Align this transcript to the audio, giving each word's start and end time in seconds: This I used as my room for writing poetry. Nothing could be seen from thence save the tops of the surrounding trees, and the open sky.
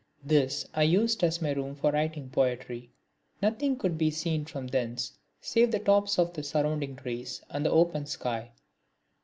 This 0.23 0.65
I 0.73 0.81
used 0.81 1.23
as 1.23 1.43
my 1.43 1.51
room 1.51 1.75
for 1.75 1.91
writing 1.91 2.27
poetry. 2.31 2.89
Nothing 3.39 3.77
could 3.77 3.99
be 3.99 4.09
seen 4.09 4.45
from 4.45 4.65
thence 4.65 5.11
save 5.41 5.69
the 5.69 5.77
tops 5.77 6.17
of 6.17 6.33
the 6.33 6.41
surrounding 6.41 6.95
trees, 6.95 7.43
and 7.51 7.63
the 7.63 7.69
open 7.69 8.07
sky. 8.07 8.49